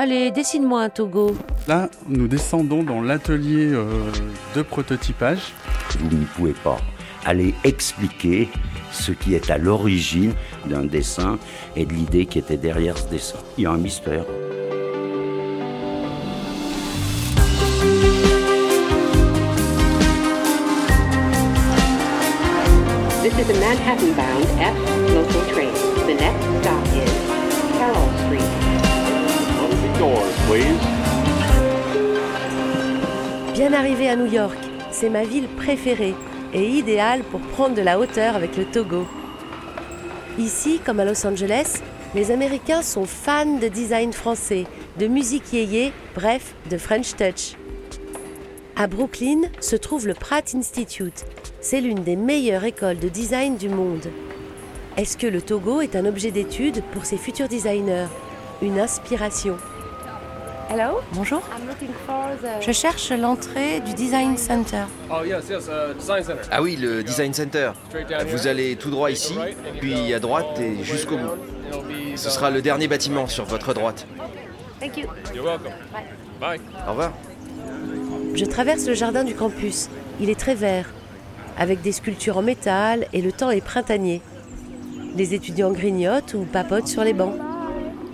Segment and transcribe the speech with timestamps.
[0.00, 1.36] Allez, dessine-moi un Togo.
[1.66, 4.12] Là, nous descendons dans l'atelier euh,
[4.54, 5.52] de prototypage.
[5.98, 6.78] Vous ne pouvez pas
[7.26, 8.48] aller expliquer
[8.92, 10.34] ce qui est à l'origine
[10.66, 11.36] d'un dessin
[11.74, 13.38] et de l'idée qui était derrière ce dessin.
[13.56, 14.24] Il y a un mystère.
[23.24, 24.76] This is a Manhattan-bound F
[25.12, 25.74] local train.
[26.06, 27.10] The next stop is
[27.76, 28.77] Carroll Street.
[33.52, 34.56] Bien arrivé à New York,
[34.92, 36.14] c'est ma ville préférée
[36.54, 39.08] et idéale pour prendre de la hauteur avec le Togo.
[40.38, 41.80] Ici, comme à Los Angeles,
[42.14, 44.66] les Américains sont fans de design français,
[45.00, 47.56] de musique yéyé, bref, de French Touch.
[48.76, 51.24] À Brooklyn se trouve le Pratt Institute.
[51.60, 54.06] C'est l'une des meilleures écoles de design du monde.
[54.96, 58.06] Est-ce que le Togo est un objet d'étude pour ses futurs designers?
[58.62, 59.56] Une inspiration
[60.70, 61.40] Hello, Bonjour,
[62.60, 64.84] je cherche l'entrée du Design Center.
[65.10, 66.48] Oh, yes, yes, uh, Design Center.
[66.50, 67.70] Ah oui, le Design Center.
[68.26, 69.34] Vous allez tout droit ici,
[69.80, 71.30] puis à droite et jusqu'au bout.
[72.16, 74.06] Ce sera le dernier bâtiment sur votre droite.
[75.34, 75.72] You're welcome.
[76.38, 76.60] Bye.
[76.86, 77.12] Au revoir.
[78.34, 79.88] Je traverse le jardin du campus.
[80.20, 80.90] Il est très vert,
[81.56, 84.20] avec des sculptures en métal et le temps est printanier.
[85.16, 87.34] Les étudiants grignotent ou papotent sur les bancs.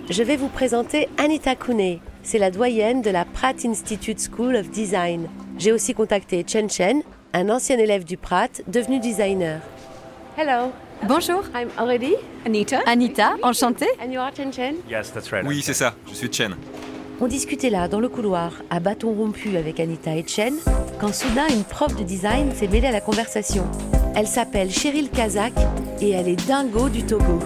[0.09, 1.99] Je vais vous présenter Anita Kune.
[2.25, 5.27] C'est la doyenne de la Pratt Institute School of Design.
[5.59, 9.61] J'ai aussi contacté Chen Chen, un ancien élève du Pratt devenu designer.
[10.35, 10.71] Hello,
[11.07, 12.15] Bonjour, I'm already.
[12.43, 12.79] Anita.
[12.87, 13.85] Anita, enchantée.
[14.03, 14.73] And you are Chen Chen?
[15.45, 16.55] Oui, c'est ça, je suis Chen.
[17.21, 20.55] On discutait là, dans le couloir, à bâton rompu avec Anita et Chen,
[20.99, 23.65] quand soudain une prof de design s'est mêlée à la conversation.
[24.17, 25.53] Elle s'appelle Cheryl Kazak
[25.99, 27.39] et elle est dingo du Togo.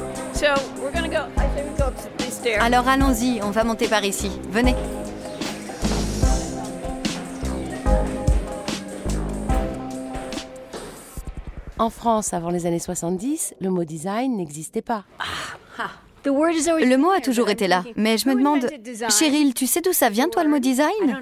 [2.60, 4.32] Alors allons-y, on va monter par ici.
[4.52, 4.76] Venez.
[11.80, 15.06] En France, avant les années 70, le mot design n'existait pas.
[16.24, 18.70] Le mot a toujours été là, mais je me demande,
[19.10, 21.18] Cheryl, tu sais d'où ça vient toi le mot design?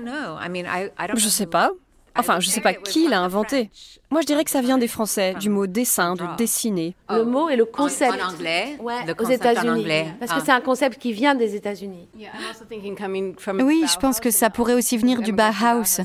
[1.16, 1.72] Je sais pas.
[2.20, 3.70] Enfin, je sais pas qui l'a inventé.
[4.10, 6.96] Moi, je dirais que ça vient des Français, du mot dessin, de dessiner.
[7.10, 8.14] Le mot et le concept.
[8.22, 9.86] En anglais, Ouais, le aux États-Unis.
[10.20, 10.44] Parce que Ah.
[10.46, 12.08] c'est un concept qui vient des États-Unis.
[13.60, 16.02] Oui, je pense que ça pourrait aussi venir du Bauhaus,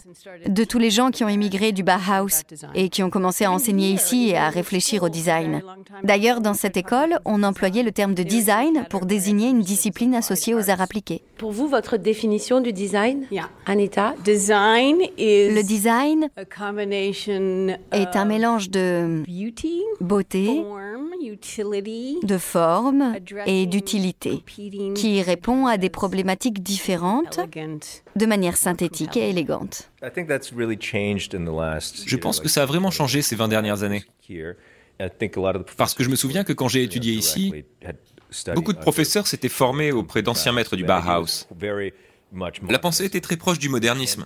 [0.46, 2.42] de tous les gens qui ont immigré du Bauhaus
[2.74, 5.62] et qui ont commencé à enseigner ici et à réfléchir au design.
[6.02, 10.54] D'ailleurs, dans cette école, on employait le terme de design pour désigner une discipline associée
[10.54, 11.22] aux arts appliqués.
[11.38, 13.26] Pour vous, votre définition du design,
[13.66, 14.14] Anita?
[14.24, 19.22] Design is Le design a combination est un mélange de
[20.00, 20.64] beauté,
[22.22, 23.16] de forme
[23.46, 24.42] et d'utilité,
[24.94, 27.40] qui répond à des problématiques différentes
[28.16, 29.90] de manière synthétique et élégante.
[30.02, 34.04] Je pense que ça a vraiment changé ces 20 dernières années.
[35.76, 37.64] Parce que je me souviens que quand j'ai étudié ici,
[38.54, 41.46] beaucoup de professeurs s'étaient formés auprès d'anciens maîtres du Bauhaus.
[42.68, 44.24] La pensée était très proche du modernisme,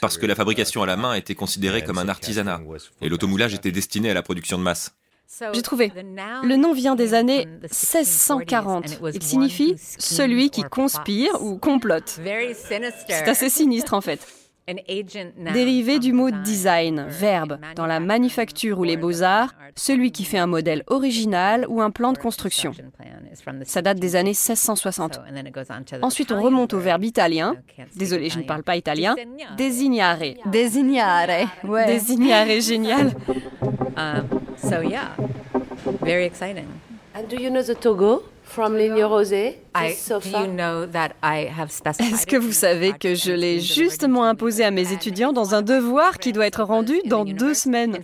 [0.00, 2.60] parce que la fabrication à la main était considérée comme un artisanat,
[3.00, 4.94] et l'automoulage était destiné à la production de masse.
[5.52, 5.92] J'ai trouvé.
[5.96, 9.00] Le nom vient des années 1640.
[9.12, 12.20] Il signifie celui qui conspire ou complote.
[12.58, 14.20] C'est assez sinistre en fait.
[14.66, 20.48] Dérivé du mot design, verbe, dans la manufacture ou les beaux-arts, celui qui fait un
[20.48, 22.72] modèle original ou un plan de construction.
[23.64, 25.20] Ça date des années 1660.
[26.02, 27.54] Ensuite, on remonte au verbe italien.
[27.94, 29.14] Désolé, je ne parle pas italien.
[29.56, 30.18] Designare.
[30.46, 31.28] Designare,
[31.62, 31.86] ouais.
[31.86, 33.12] Designare, génial.
[34.56, 35.14] So yeah,
[36.02, 36.66] very exciting.
[37.14, 38.24] And do you know the Togo?
[38.56, 40.40] From Ligne Rosée I, to do Sofa?
[40.40, 44.64] you know that I have specified Est-ce que vous savez que je l'ai justement imposé
[44.64, 47.98] à mes étudiants dans un devoir qui doit être rendu dans deux semaines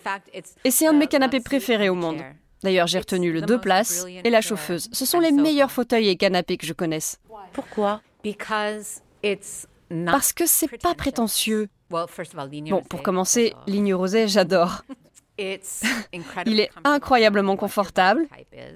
[0.63, 2.19] Et c'est un de mes canapés préférés au monde.
[2.63, 4.91] D'ailleurs, j'ai retenu le deux places et la chauffeuse.
[4.93, 7.19] Ce sont les meilleurs fauteuils et canapés que je connaisse.
[7.55, 8.03] Pourquoi?
[8.23, 11.69] Because it's not Parce que c'est pas prétentieux.
[11.91, 14.83] Well, first of all, Ligne Bon, pour commencer, ligne rosée, j'adore.
[16.47, 18.27] Il est incroyablement confortable,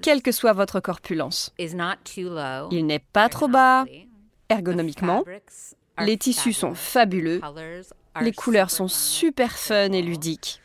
[0.01, 1.53] quelle que soit votre corpulence.
[2.71, 3.85] Il n'est pas trop bas
[4.49, 5.23] ergonomiquement.
[5.99, 7.41] Les tissus sont fabuleux.
[8.21, 10.61] Les couleurs sont super fun et ludiques.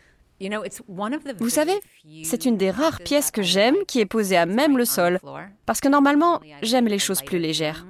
[1.38, 1.78] Vous savez,
[2.24, 5.20] c'est une des rares pièces que j'aime qui est posée à même le sol.
[5.66, 7.86] Parce que normalement, j'aime les choses plus légères.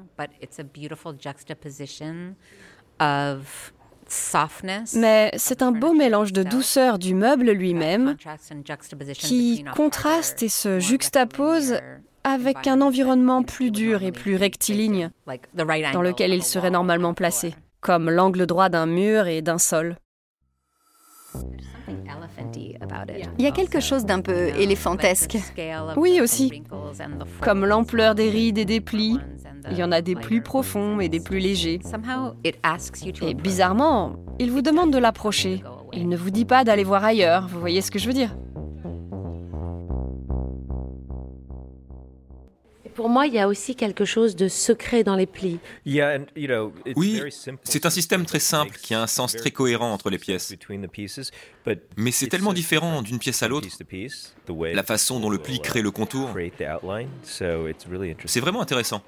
[4.94, 8.17] Mais c'est un beau mélange de douceur du meuble lui-même
[9.14, 11.79] qui contraste et se juxtapose
[12.25, 15.11] avec un environnement plus dur et plus rectiligne
[15.55, 19.97] dans lequel il serait normalement placé, comme l'angle droit d'un mur et d'un sol.
[23.38, 25.38] Il y a quelque chose d'un peu éléphantesque.
[25.96, 26.62] Oui aussi.
[27.40, 29.19] Comme l'ampleur des rides et des plis.
[29.70, 31.81] Il y en a des plus profonds et des plus légers.
[33.23, 35.62] Et bizarrement, il vous demande de l'approcher.
[35.93, 37.49] Il ne vous dit pas d'aller voir ailleurs.
[37.49, 38.35] Vous voyez ce que je veux dire?
[42.94, 45.59] Pour moi, il y a aussi quelque chose de secret dans les plis.
[46.97, 47.23] Oui,
[47.62, 50.55] c'est un système très simple qui a un sens très cohérent entre les pièces.
[51.97, 53.69] Mais c'est tellement différent d'une pièce à l'autre,
[54.49, 56.31] la façon dont le pli crée le contour.
[57.25, 59.03] C'est vraiment intéressant.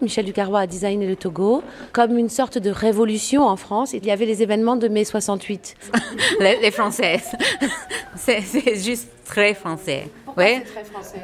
[0.00, 1.62] Michel Ducarrois a designé le Togo
[1.92, 3.94] comme une sorte de révolution en France.
[3.94, 5.74] Il y avait les événements de mai 68.
[6.40, 7.32] les, les Françaises.
[8.16, 10.08] c'est juste très français.
[10.38, 10.62] Oui,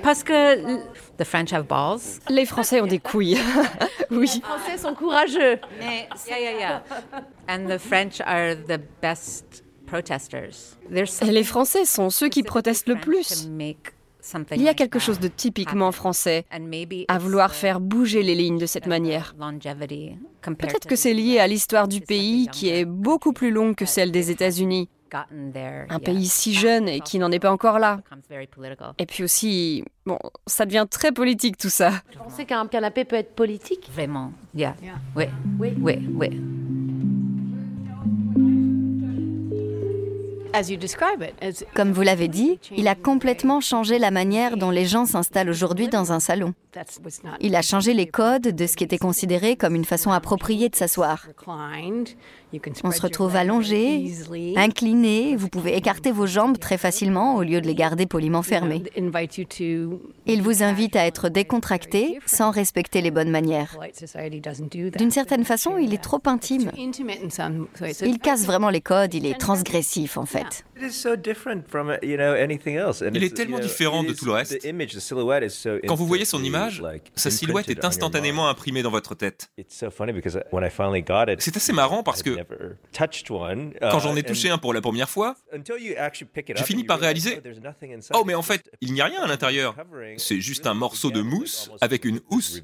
[0.02, 0.78] parce que
[1.16, 2.20] the French have balls.
[2.28, 3.38] Les Français ont des couilles.
[4.10, 4.30] oui.
[4.34, 5.58] Les Français sont courageux.
[5.78, 6.82] Mais, yeah, yeah, yeah.
[7.48, 10.76] And the French are the best protesters.
[10.90, 13.48] Et les Français sont ceux qui protestent le plus.
[14.52, 16.46] Il y a quelque chose de typiquement français
[17.08, 19.34] à vouloir faire bouger les lignes de cette manière.
[20.42, 24.12] Peut-être que c'est lié à l'histoire du pays qui est beaucoup plus longue que celle
[24.12, 24.88] des États-Unis.
[25.14, 28.00] Un pays si jeune et qui n'en est pas encore là.
[28.98, 31.90] Et puis aussi, bon, ça devient très politique tout ça.
[32.12, 33.88] Vous pensez qu'un canapé peut être politique?
[33.92, 34.74] Vraiment, yeah.
[35.16, 35.24] Oui,
[35.58, 36.40] oui, oui, oui.
[41.74, 45.88] Comme vous l'avez dit, il a complètement changé la manière dont les gens s'installent aujourd'hui
[45.88, 46.54] dans un salon.
[47.40, 50.76] Il a changé les codes de ce qui était considéré comme une façon appropriée de
[50.76, 51.26] s'asseoir.
[52.84, 54.12] On se retrouve allongé,
[54.56, 58.82] incliné, vous pouvez écarter vos jambes très facilement au lieu de les garder poliment fermées.
[60.26, 63.76] Il vous invite à être décontracté sans respecter les bonnes manières.
[64.98, 66.70] D'une certaine façon, il est trop intime.
[68.02, 70.64] Il casse vraiment les codes, il est transgressif en fait.
[70.76, 70.84] Il
[73.24, 74.58] est tellement différent de tout le reste.
[75.86, 76.82] Quand vous voyez son image,
[77.14, 79.50] sa silhouette est instantanément imprimée dans votre tête.
[79.68, 82.43] C'est assez marrant parce que
[83.80, 85.36] quand j'en ai touché un pour la première fois,
[86.56, 87.40] j'ai fini par réaliser
[88.14, 89.74] Oh, mais en fait, il n'y a rien à l'intérieur.
[90.16, 92.60] C'est juste un morceau de mousse avec une housse.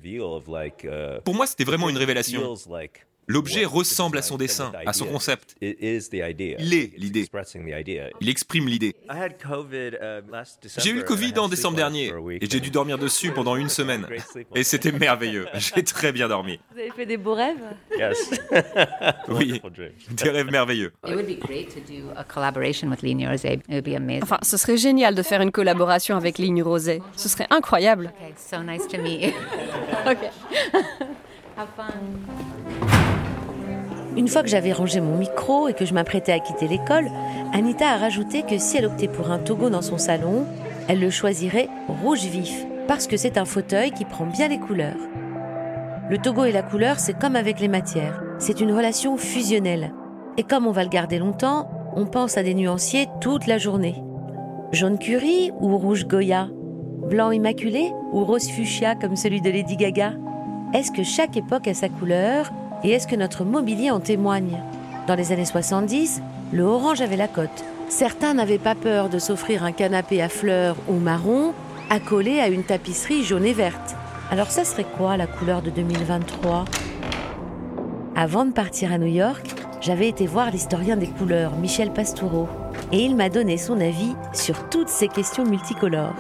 [1.25, 2.55] Pour moi, c'était vraiment une révélation.
[3.31, 5.55] L'objet ressemble à son dessin, à son concept.
[5.61, 6.12] Il est
[6.99, 7.29] l'idée.
[8.21, 8.97] Il exprime l'idée.
[10.79, 14.05] J'ai eu le Covid en décembre dernier et j'ai dû dormir dessus pendant une semaine.
[14.56, 15.47] Et c'était merveilleux.
[15.55, 16.59] J'ai très bien dormi.
[16.73, 17.56] Vous avez fait des beaux rêves?
[19.29, 19.61] Oui,
[20.11, 20.93] des rêves merveilleux.
[24.23, 27.00] Enfin, ce serait génial de faire une collaboration avec Ligne Rosé.
[27.17, 28.12] Ce serait incroyable.
[31.61, 31.71] so
[34.16, 37.08] Une fois que j'avais rangé mon micro et que je m'apprêtais à quitter l'école,
[37.52, 40.46] Anita a rajouté que si elle optait pour un togo dans son salon,
[40.88, 41.68] elle le choisirait
[42.02, 44.96] rouge vif, parce que c'est un fauteuil qui prend bien les couleurs.
[46.08, 49.92] Le togo et la couleur, c'est comme avec les matières, c'est une relation fusionnelle.
[50.36, 54.02] Et comme on va le garder longtemps, on pense à des nuanciers toute la journée.
[54.72, 56.48] Jaune curry ou rouge goya?
[57.08, 60.14] Blanc immaculé ou rose fuchsia comme celui de Lady Gaga?
[60.74, 62.52] Est-ce que chaque époque a sa couleur
[62.82, 64.58] et est-ce que notre mobilier en témoigne?
[65.06, 66.22] Dans les années 70,
[66.53, 67.65] le orange avait la cote.
[67.89, 71.53] Certains n'avaient pas peur de s'offrir un canapé à fleurs ou marron
[71.91, 73.96] accolé à une tapisserie jaune et verte.
[74.31, 76.65] Alors ça serait quoi la couleur de 2023
[78.15, 79.44] Avant de partir à New York,
[79.81, 82.49] j'avais été voir l'historien des couleurs, Michel Pastoureau,
[82.93, 86.15] et il m'a donné son avis sur toutes ces questions multicolores.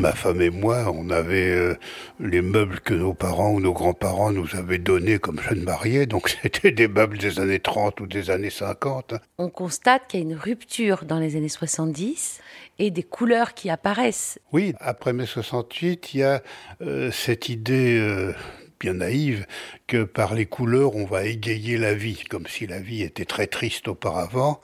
[0.00, 1.74] Ma femme et moi, on avait euh,
[2.20, 6.34] les meubles que nos parents ou nos grands-parents nous avaient donnés comme jeunes mariés, donc
[6.42, 9.12] c'était des meubles des années 30 ou des années 50.
[9.36, 12.40] On constate qu'il y a une rupture dans les années 70
[12.78, 14.38] et des couleurs qui apparaissent.
[14.52, 16.42] Oui, après mai 68, il y a
[16.80, 18.32] euh, cette idée euh,
[18.78, 19.46] bien naïve
[19.86, 23.48] que par les couleurs on va égayer la vie, comme si la vie était très
[23.48, 24.62] triste auparavant.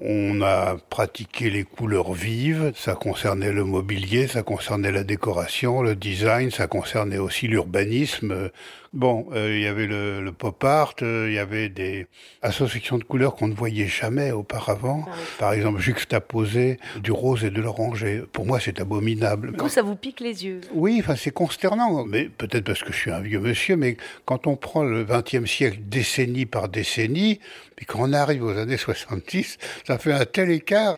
[0.00, 5.94] On a pratiqué les couleurs vives, ça concernait le mobilier, ça concernait la décoration, le
[5.94, 8.50] design, ça concernait aussi l'urbanisme.
[8.94, 12.06] Bon, euh, il y avait le, le pop art, euh, il y avait des
[12.42, 15.04] associations de couleurs qu'on ne voyait jamais auparavant.
[15.40, 18.22] Par exemple, juxtaposer du rose et de l'oranger.
[18.32, 19.52] Pour moi, c'est abominable.
[19.58, 20.60] Vous, ça vous pique les yeux?
[20.72, 22.04] Oui, enfin, c'est consternant.
[22.04, 23.96] Mais peut-être parce que je suis un vieux monsieur, mais
[24.26, 27.40] quand on prend le XXe siècle décennie par décennie,
[27.74, 29.58] puis quand on arrive aux années 70,
[29.88, 30.96] ça fait un tel écart.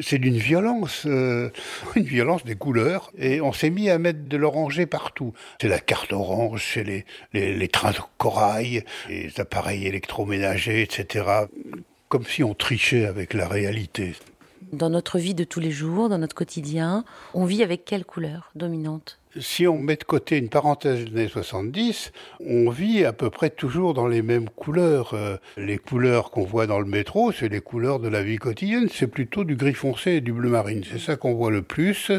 [0.00, 1.50] C'est d'une violence, euh,
[1.96, 3.12] une violence des couleurs.
[3.18, 5.32] Et on s'est mis à mettre de l'oranger partout.
[5.60, 11.46] C'est la carte orange, c'est les, les, trains de corail, les appareils électroménagers, etc.
[12.08, 14.14] Comme si on trichait avec la réalité.
[14.72, 18.50] Dans notre vie de tous les jours, dans notre quotidien, on vit avec quelle couleur
[18.54, 19.18] dominante?
[19.40, 23.50] Si on met de côté une parenthèse des années 70, on vit à peu près
[23.50, 25.14] toujours dans les mêmes couleurs.
[25.14, 28.88] Euh, les couleurs qu'on voit dans le métro, c'est les couleurs de la vie quotidienne.
[28.92, 30.84] C'est plutôt du gris foncé et du bleu marine.
[30.90, 32.10] C'est ça qu'on voit le plus.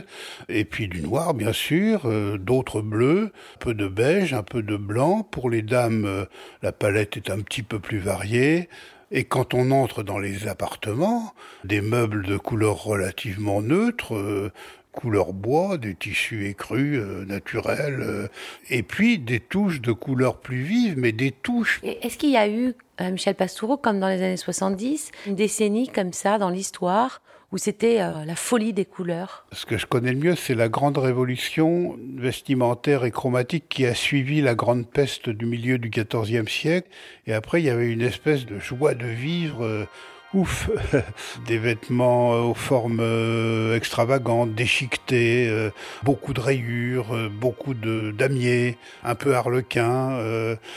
[0.50, 4.64] Et puis du noir, bien sûr, euh, d'autres bleus, un peu de beige, un peu
[4.64, 5.24] de blanc.
[5.24, 6.26] Pour les dames, euh,
[6.62, 8.70] la palette est un petit peu plus variée.
[9.16, 14.52] Et quand on entre dans les appartements, des meubles de couleur relativement neutre, euh,
[14.94, 18.28] couleur bois, des tissus écrus euh, naturels, euh,
[18.70, 21.82] et puis des touches de couleurs plus vives, mais des touches.
[21.84, 26.14] Est-ce qu'il y a eu, Michel Pastoureau, comme dans les années 70, une décennie comme
[26.14, 27.22] ça dans l'histoire
[27.52, 29.46] où c'était euh, la folie des couleurs?
[29.52, 33.94] Ce que je connais le mieux, c'est la grande révolution vestimentaire et chromatique qui a
[33.94, 36.88] suivi la grande peste du milieu du XIVe siècle.
[37.28, 39.88] Et après, il y avait une espèce de joie de vivre.
[40.34, 40.70] Euh, ouf,
[41.48, 45.72] des vêtements aux formes euh, extravagantes, déchiquetés,
[46.04, 50.20] beaucoup de rayures, beaucoup de damier, un peu harlequin,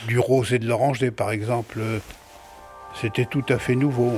[0.07, 1.79] du rose et de l'oranger par exemple.
[2.99, 4.13] C'était tout à fait nouveau.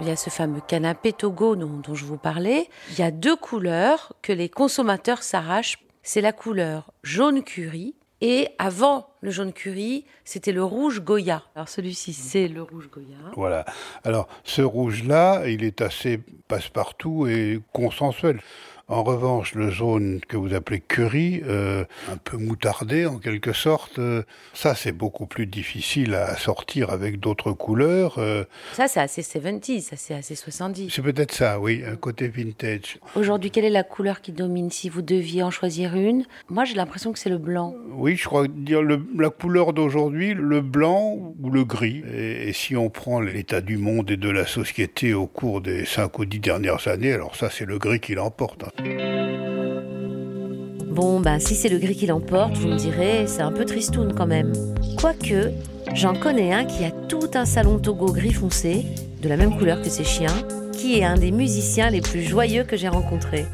[0.00, 2.68] il y a ce fameux canapé Togo dont, je vous parlais.
[2.90, 5.78] Il y a deux couleurs que les consommateurs s'arrachent.
[6.02, 11.42] C'est la couleur jaune curry et avant le jaune curry, c'était le rouge Goya.
[11.54, 13.16] Alors celui-ci, c'est le rouge Goya.
[13.34, 13.64] Voilà.
[14.04, 18.40] Alors ce rouge-là, il est assez passe-partout et consensuel.
[18.90, 24.00] En revanche, le jaune que vous appelez curry, euh, un peu moutardé en quelque sorte,
[24.00, 28.16] euh, ça c'est beaucoup plus difficile à sortir avec d'autres couleurs.
[28.18, 28.42] Euh.
[28.72, 30.90] Ça c'est assez 70, ça c'est assez 70.
[30.92, 32.98] C'est peut-être ça, oui, un côté vintage.
[33.14, 36.24] Aujourd'hui, quelle est la couleur qui domine si vous deviez en choisir une?
[36.48, 37.76] Moi j'ai l'impression que c'est le blanc.
[37.92, 42.02] Oui, je crois dire la couleur d'aujourd'hui, le blanc ou le gris.
[42.12, 45.84] Et, et si on prend l'état du monde et de la société au cours des
[45.84, 48.64] 5 ou 10 dernières années, alors ça c'est le gris qui l'emporte.
[48.64, 48.79] Hein.
[50.86, 54.12] Bon, bah si c'est le gris qui l'emporte, vous me direz, c'est un peu tristoun
[54.12, 54.52] quand même.
[54.98, 55.50] Quoique,
[55.94, 58.84] j'en connais un qui a tout un salon Togo gris foncé,
[59.22, 60.34] de la même couleur que ses chiens,
[60.72, 63.46] qui est un des musiciens les plus joyeux que j'ai rencontrés.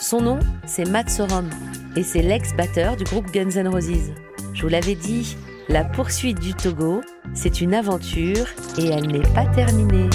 [0.00, 1.50] Son nom, c'est Matt Sorum,
[1.96, 4.12] et c'est l'ex-batteur du groupe Guns N' Roses.
[4.54, 5.36] Je vous l'avais dit,
[5.68, 7.02] la poursuite du Togo,
[7.34, 8.46] c'est une aventure
[8.78, 10.10] et elle n'est pas terminée.